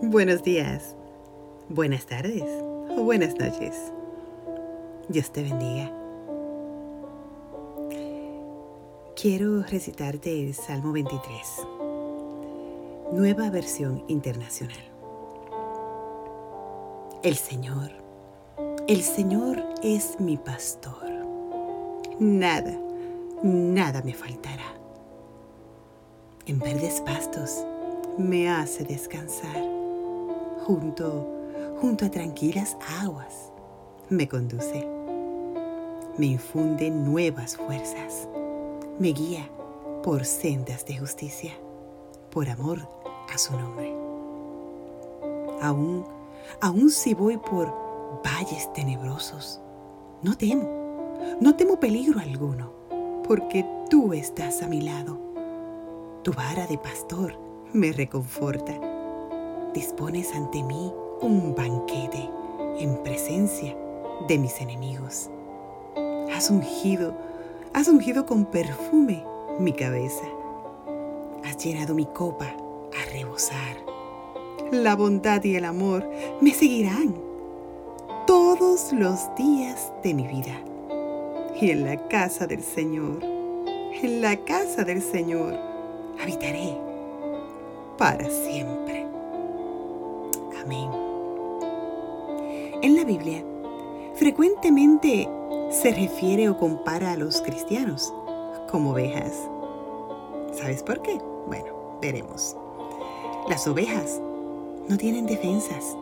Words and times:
Buenos 0.00 0.44
días, 0.44 0.94
buenas 1.68 2.06
tardes 2.06 2.44
o 2.88 3.02
buenas 3.02 3.36
noches. 3.36 3.74
Dios 5.08 5.32
te 5.32 5.42
bendiga. 5.42 5.90
Quiero 9.20 9.64
recitarte 9.64 10.40
el 10.40 10.54
Salmo 10.54 10.92
23, 10.92 11.20
nueva 13.12 13.50
versión 13.50 14.04
internacional. 14.06 14.78
El 17.24 17.34
Señor, 17.34 17.90
el 18.86 19.02
Señor 19.02 19.64
es 19.82 20.20
mi 20.20 20.36
pastor. 20.36 21.10
Nada, 22.20 22.72
nada 23.42 24.00
me 24.02 24.14
faltará. 24.14 24.78
En 26.46 26.60
verdes 26.60 27.00
pastos 27.00 27.64
me 28.16 28.48
hace 28.48 28.84
descansar 28.84 29.77
junto, 30.68 31.26
junto 31.80 32.04
a 32.04 32.10
tranquilas 32.10 32.76
aguas, 33.00 33.50
me 34.10 34.28
conduce. 34.28 34.86
Me 36.18 36.26
infunde 36.26 36.90
nuevas 36.90 37.56
fuerzas. 37.56 38.28
Me 38.98 39.08
guía 39.08 39.48
por 40.02 40.26
sendas 40.26 40.84
de 40.84 40.98
justicia, 40.98 41.52
por 42.30 42.50
amor 42.50 42.86
a 43.32 43.38
su 43.38 43.58
nombre. 43.58 43.94
Aún, 45.62 46.04
aún 46.60 46.90
si 46.90 47.14
voy 47.14 47.38
por 47.38 47.72
valles 48.22 48.70
tenebrosos, 48.74 49.62
no 50.22 50.36
temo, 50.36 50.68
no 51.40 51.56
temo 51.56 51.80
peligro 51.80 52.20
alguno, 52.20 52.72
porque 53.26 53.64
tú 53.88 54.12
estás 54.12 54.60
a 54.62 54.66
mi 54.66 54.82
lado. 54.82 55.18
Tu 56.24 56.32
vara 56.32 56.66
de 56.66 56.76
pastor 56.76 57.38
me 57.72 57.90
reconforta 57.92 58.97
dispones 59.78 60.34
ante 60.34 60.60
mí 60.64 60.92
un 61.20 61.54
banquete 61.54 62.28
en 62.80 63.00
presencia 63.04 63.76
de 64.26 64.36
mis 64.36 64.60
enemigos. 64.60 65.30
Has 66.34 66.50
ungido, 66.50 67.14
has 67.74 67.86
ungido 67.86 68.26
con 68.26 68.44
perfume 68.44 69.24
mi 69.60 69.72
cabeza. 69.72 70.24
Has 71.44 71.58
llenado 71.58 71.94
mi 71.94 72.06
copa 72.06 72.46
a 72.46 73.12
rebosar. 73.12 73.76
La 74.72 74.96
bondad 74.96 75.44
y 75.44 75.54
el 75.54 75.64
amor 75.64 76.10
me 76.40 76.52
seguirán 76.52 77.14
todos 78.26 78.92
los 78.92 79.32
días 79.36 79.92
de 80.02 80.12
mi 80.12 80.26
vida. 80.26 80.60
Y 81.60 81.70
en 81.70 81.84
la 81.84 82.08
casa 82.08 82.48
del 82.48 82.64
Señor, 82.64 83.22
en 83.22 84.22
la 84.22 84.36
casa 84.38 84.82
del 84.82 85.02
Señor, 85.02 85.54
habitaré 86.20 86.76
para 87.96 88.28
siempre. 88.28 89.07
En 92.82 92.96
la 92.96 93.04
Biblia, 93.04 93.42
frecuentemente 94.14 95.28
se 95.70 95.92
refiere 95.92 96.48
o 96.48 96.58
compara 96.58 97.12
a 97.12 97.16
los 97.16 97.40
cristianos 97.40 98.12
como 98.70 98.92
ovejas. 98.92 99.32
¿Sabes 100.52 100.82
por 100.82 101.00
qué? 101.00 101.18
Bueno, 101.46 101.98
veremos. 102.00 102.56
Las 103.48 103.66
ovejas 103.66 104.20
no 104.88 104.96
tienen 104.98 105.26
defensas. 105.26 105.96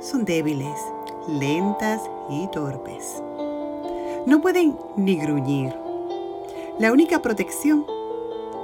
Son 0.00 0.24
débiles, 0.24 0.78
lentas 1.28 2.02
y 2.30 2.46
torpes. 2.48 3.22
No 4.26 4.40
pueden 4.40 4.76
ni 4.96 5.16
gruñir. 5.16 5.74
La 6.78 6.92
única 6.92 7.22
protección, 7.22 7.86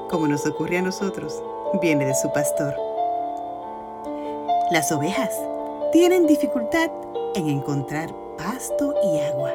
como 0.09 0.29
nos 0.29 0.47
ocurre 0.47 0.79
a 0.79 0.83
nosotros, 0.83 1.43
viene 1.81 2.05
de 2.07 2.15
su 2.15 2.33
pastor. 2.33 2.92
Las 4.73 4.91
ovejas 4.91 5.39
tienen 5.93 6.27
dificultad 6.27 6.91
en 7.35 7.47
encontrar 7.51 8.11
pasto 8.39 8.95
y 9.05 9.19
agua. 9.19 9.53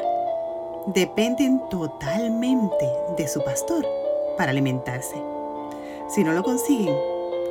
Dependen 0.86 1.60
totalmente 1.70 2.88
de 3.18 3.28
su 3.28 3.44
pastor 3.44 3.84
para 4.38 4.52
alimentarse. 4.52 5.16
Si 6.08 6.24
no 6.24 6.34
lo 6.34 6.44
consiguen, 6.44 6.96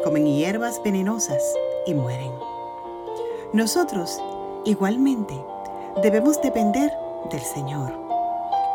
comen 0.04 0.26
hierbas 0.26 0.80
venenosas 0.84 1.42
y 1.86 1.94
mueren. 1.94 2.30
Nosotros, 3.52 4.22
igualmente, 4.64 5.34
debemos 6.04 6.40
depender 6.40 6.92
del 7.32 7.42
Señor 7.42 7.92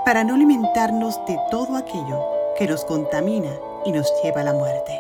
para 0.04 0.26
no 0.26 0.34
alimentarnos 0.34 1.18
de 1.28 1.40
todo 1.50 1.78
aquello 1.78 2.26
que 2.58 2.68
nos 2.68 2.84
contamina 2.84 3.52
y 3.86 3.94
nos 3.94 4.12
lleva 4.22 4.42
a 4.42 4.44
la 4.44 4.54
muerte. 4.54 5.00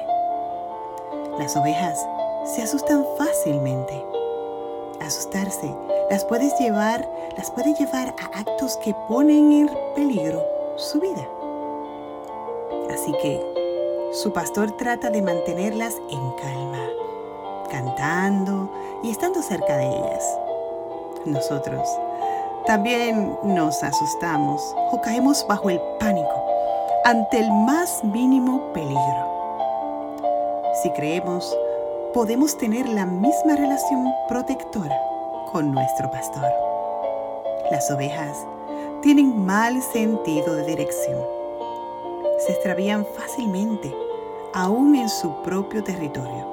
Las 1.37 1.57
ovejas 1.57 1.99
se 2.45 2.61
asustan 2.61 3.05
fácilmente. 3.17 4.05
Asustarse 4.99 5.73
las 6.09 6.25
puedes 6.25 6.57
llevar, 6.59 7.07
las 7.37 7.51
puede 7.51 7.73
llevar 7.73 8.13
a 8.21 8.39
actos 8.39 8.77
que 8.77 8.93
ponen 9.07 9.51
en 9.51 9.69
peligro 9.95 10.43
su 10.75 10.99
vida. 10.99 11.27
Así 12.93 13.13
que 13.21 13.41
su 14.11 14.33
pastor 14.33 14.71
trata 14.71 15.09
de 15.09 15.21
mantenerlas 15.21 15.95
en 16.09 16.31
calma, 16.31 16.89
cantando 17.69 18.69
y 19.03 19.11
estando 19.11 19.41
cerca 19.41 19.77
de 19.77 19.87
ellas. 19.87 20.37
Nosotros 21.25 21.87
también 22.65 23.37
nos 23.43 23.81
asustamos 23.83 24.75
o 24.91 24.99
caemos 25.01 25.45
bajo 25.47 25.69
el 25.69 25.79
pánico 25.99 26.43
ante 27.05 27.39
el 27.39 27.51
más 27.51 28.03
mínimo 28.03 28.73
peligro. 28.73 29.31
Si 30.81 30.89
creemos 30.91 31.57
podemos 32.13 32.57
tener 32.57 32.89
la 32.89 33.05
misma 33.05 33.55
relación 33.55 34.13
protectora 34.27 34.99
con 35.51 35.71
nuestro 35.71 36.11
pastor. 36.11 36.51
Las 37.71 37.89
ovejas 37.89 38.37
tienen 39.01 39.45
mal 39.45 39.81
sentido 39.81 40.55
de 40.55 40.65
dirección. 40.65 41.25
Se 42.45 42.51
extravían 42.51 43.05
fácilmente, 43.05 43.95
aún 44.53 44.95
en 44.95 45.07
su 45.07 45.41
propio 45.43 45.83
territorio. 45.83 46.45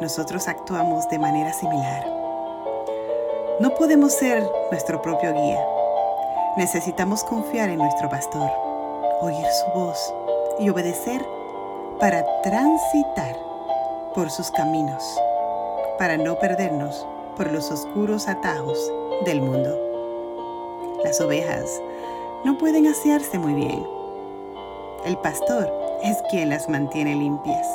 Nosotros 0.00 0.48
actuamos 0.48 1.08
de 1.08 1.18
manera 1.18 1.52
similar. 1.52 2.04
No 3.60 3.70
podemos 3.76 4.12
ser 4.14 4.42
nuestro 4.72 5.00
propio 5.00 5.32
guía. 5.32 5.64
Necesitamos 6.56 7.22
confiar 7.22 7.68
en 7.70 7.78
nuestro 7.78 8.08
pastor, 8.08 8.50
oír 9.20 9.46
su 9.46 9.78
voz 9.78 10.14
y 10.58 10.68
obedecer 10.70 11.24
para 12.00 12.24
transitar 12.42 13.47
por 14.14 14.30
sus 14.30 14.50
caminos, 14.50 15.02
para 15.98 16.16
no 16.16 16.38
perdernos 16.38 17.06
por 17.36 17.52
los 17.52 17.70
oscuros 17.70 18.28
atajos 18.28 18.92
del 19.24 19.40
mundo. 19.40 19.78
Las 21.04 21.20
ovejas 21.20 21.80
no 22.44 22.58
pueden 22.58 22.86
asearse 22.86 23.38
muy 23.38 23.54
bien. 23.54 23.86
El 25.04 25.16
pastor 25.18 25.72
es 26.02 26.16
quien 26.30 26.48
las 26.48 26.68
mantiene 26.68 27.14
limpias. 27.14 27.66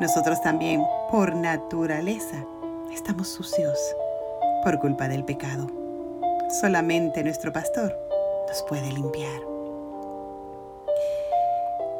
Nosotros 0.00 0.40
también, 0.40 0.84
por 1.10 1.34
naturaleza, 1.34 2.44
estamos 2.92 3.28
sucios 3.28 3.78
por 4.64 4.78
culpa 4.78 5.08
del 5.08 5.24
pecado. 5.24 5.66
Solamente 6.60 7.22
nuestro 7.22 7.52
pastor 7.52 7.94
nos 8.48 8.62
puede 8.62 8.90
limpiar. 8.92 9.40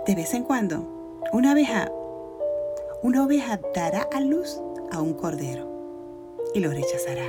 De 0.07 0.15
vez 0.15 0.35
en 0.35 0.45
cuando, 0.45 0.85
una 1.33 1.53
abeja 1.53 1.91
una 3.03 3.25
oveja 3.25 3.59
dará 3.75 4.09
a 4.13 4.21
luz 4.21 4.61
a 4.93 5.01
un 5.01 5.15
cordero 5.15 5.69
y 6.55 6.61
lo 6.61 6.71
rechazará. 6.71 7.27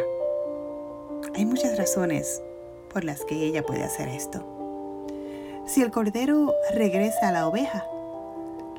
Hay 1.34 1.46
muchas 1.46 1.78
razones 1.80 2.44
por 2.92 3.04
las 3.04 3.26
que 3.26 3.44
ella 3.44 3.64
puede 3.64 3.84
hacer 3.84 4.08
esto. 4.08 4.46
Si 5.66 5.82
el 5.82 5.90
cordero 5.90 6.54
regresa 6.76 7.30
a 7.30 7.32
la 7.32 7.48
oveja, 7.48 7.88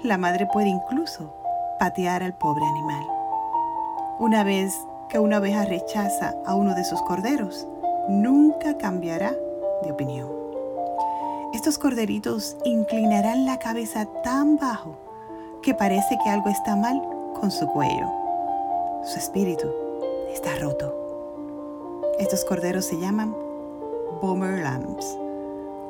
la 0.05 0.19
madre 0.19 0.47
puede 0.53 0.69
incluso 0.69 1.35
patear 1.81 2.23
al 2.23 2.35
pobre 2.39 2.65
animal. 2.65 3.05
Una 4.21 4.45
vez 4.45 4.73
que 5.09 5.19
una 5.19 5.39
oveja 5.39 5.65
rechaza 5.65 6.37
a 6.47 6.55
uno 6.55 6.77
de 6.77 6.85
sus 6.85 7.03
corderos, 7.03 7.67
nunca 8.09 8.79
cambiará 8.79 9.35
de 9.83 9.91
opinión. 9.91 10.31
Estos 11.53 11.77
corderitos 11.77 12.57
inclinarán 12.65 13.47
la 13.47 13.59
cabeza 13.59 14.07
tan 14.23 14.59
bajo 14.59 15.04
que 15.65 15.75
parece 15.75 16.19
que 16.23 16.29
algo 16.29 16.51
está 16.51 16.77
mal 16.77 17.01
con 17.41 17.51
su 17.51 17.67
cuello. 17.67 18.07
Su 19.03 19.19
espíritu 19.19 19.67
está 20.31 20.55
roto. 20.57 20.95
Estos 22.19 22.45
corderos 22.45 22.85
se 22.85 23.01
llaman 23.01 23.35
Bomber 24.21 24.59
Lambs, 24.63 25.19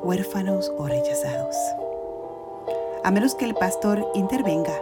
huérfanos 0.01 0.71
o 0.77 0.87
rechazados. 0.87 1.55
A 3.03 3.11
menos 3.11 3.35
que 3.35 3.43
el 3.43 3.53
pastor 3.53 4.09
intervenga, 4.15 4.73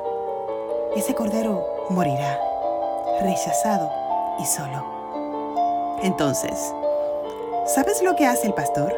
ese 0.96 1.16
cordero 1.16 1.66
morirá, 1.89 2.39
rechazado 3.22 3.89
y 4.39 4.46
solo. 4.46 5.98
Entonces, 6.04 6.72
¿sabes 7.66 8.04
lo 8.04 8.16
que 8.16 8.28
hace 8.28 8.46
el 8.46 8.54
pastor? 8.54 8.94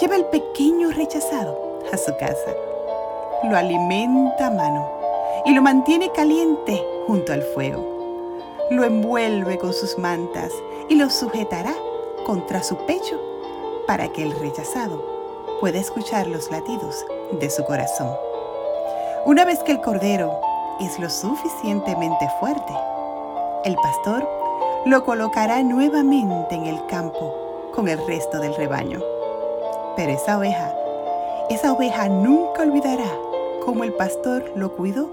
Lleva 0.00 0.16
al 0.16 0.26
pequeño 0.26 0.90
rechazado 0.90 1.78
a 1.92 1.96
su 1.96 2.16
casa 2.16 2.54
lo 3.48 3.56
alimenta 3.56 4.46
a 4.46 4.50
mano 4.50 4.88
y 5.44 5.54
lo 5.54 5.62
mantiene 5.62 6.10
caliente 6.10 6.82
junto 7.06 7.32
al 7.32 7.42
fuego. 7.42 7.92
lo 8.70 8.82
envuelve 8.84 9.58
con 9.58 9.74
sus 9.74 9.98
mantas 9.98 10.50
y 10.88 10.94
lo 10.94 11.10
sujetará 11.10 11.74
contra 12.24 12.62
su 12.62 12.76
pecho 12.86 13.20
para 13.86 14.08
que 14.08 14.22
el 14.22 14.32
rechazado 14.40 15.04
pueda 15.60 15.78
escuchar 15.78 16.26
los 16.26 16.50
latidos 16.50 17.04
de 17.32 17.50
su 17.50 17.62
corazón. 17.64 18.10
Una 19.26 19.44
vez 19.44 19.62
que 19.62 19.72
el 19.72 19.82
cordero 19.82 20.40
es 20.80 20.98
lo 20.98 21.10
suficientemente 21.10 22.26
fuerte, 22.40 22.72
el 23.64 23.76
pastor 23.76 24.26
lo 24.86 25.04
colocará 25.04 25.62
nuevamente 25.62 26.54
en 26.54 26.64
el 26.64 26.84
campo 26.86 27.34
con 27.74 27.88
el 27.88 28.04
resto 28.06 28.40
del 28.40 28.54
rebaño. 28.54 29.00
Pero 29.96 30.12
esa 30.12 30.38
oveja, 30.38 30.74
esa 31.50 31.72
oveja 31.72 32.08
nunca 32.08 32.62
olvidará 32.62 33.06
cómo 33.64 33.82
el 33.84 33.94
pastor 33.94 34.52
lo 34.56 34.76
cuidó 34.76 35.10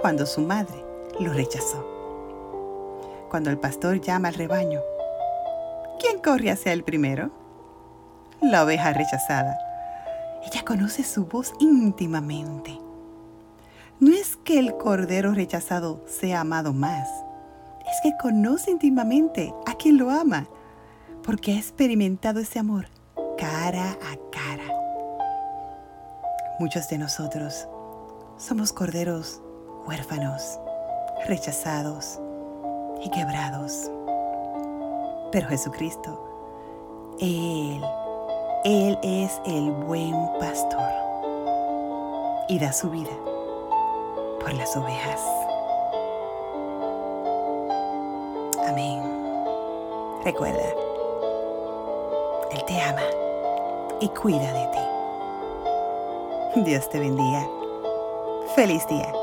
cuando 0.00 0.24
su 0.24 0.40
madre 0.40 0.84
lo 1.18 1.32
rechazó. 1.32 1.86
Cuando 3.28 3.50
el 3.50 3.58
pastor 3.58 4.00
llama 4.00 4.28
al 4.28 4.34
rebaño, 4.34 4.80
¿quién 6.00 6.18
corre 6.20 6.50
hacia 6.50 6.72
el 6.72 6.82
primero? 6.82 7.30
La 8.40 8.64
oveja 8.64 8.92
rechazada. 8.94 9.58
Ella 10.46 10.64
conoce 10.64 11.04
su 11.04 11.26
voz 11.26 11.52
íntimamente. 11.60 12.78
No 14.00 14.14
es 14.14 14.36
que 14.36 14.58
el 14.58 14.76
cordero 14.78 15.34
rechazado 15.34 16.00
sea 16.06 16.40
amado 16.40 16.72
más, 16.72 17.06
es 17.80 18.00
que 18.02 18.16
conoce 18.20 18.70
íntimamente 18.70 19.52
a 19.66 19.74
quien 19.74 19.98
lo 19.98 20.10
ama, 20.10 20.46
porque 21.22 21.52
ha 21.52 21.56
experimentado 21.56 22.40
ese 22.40 22.58
amor 22.58 22.86
cara 23.36 23.90
a 23.90 24.16
cara. 24.32 24.64
Muchos 26.58 26.88
de 26.88 26.96
nosotros 26.96 27.68
somos 28.40 28.72
corderos 28.72 29.40
huérfanos, 29.86 30.58
rechazados 31.26 32.18
y 33.04 33.10
quebrados. 33.10 33.90
Pero 35.30 35.46
Jesucristo, 35.48 37.16
Él, 37.20 37.84
Él 38.64 38.98
es 39.02 39.40
el 39.44 39.70
buen 39.72 40.14
pastor 40.38 40.90
y 42.48 42.58
da 42.58 42.72
su 42.72 42.88
vida 42.88 43.12
por 44.40 44.54
las 44.54 44.74
ovejas. 44.74 45.20
Amén. 48.66 49.02
Recuerda, 50.24 50.64
Él 52.52 52.64
te 52.66 52.80
ama 52.80 53.04
y 54.00 54.08
cuida 54.08 54.52
de 54.52 54.66
ti. 54.72 56.62
Dios 56.64 56.88
te 56.88 56.98
bendiga. 56.98 57.59
Feliz 58.54 58.86
día. 58.88 59.19